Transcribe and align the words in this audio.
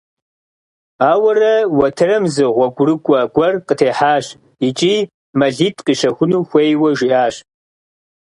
Ауэрэ 1.09 1.53
уэтэрым 1.77 2.23
зы 2.33 2.45
гъуэгурыкӀуэ 2.55 3.19
гуэр 3.33 3.53
къытехьащ 3.67 4.25
икӀи 4.67 4.95
мэлитӀ 5.37 5.83
къищэхуну 5.85 6.41
хуейуэ 6.49 6.89
жиӀащ. 6.97 7.35